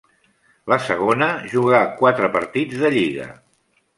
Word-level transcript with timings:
La 0.71 0.77
segona 0.85 1.27
jugà 1.51 1.83
quatre 2.01 2.31
partits 2.39 2.81
de 2.85 2.91
lliga. 2.97 3.29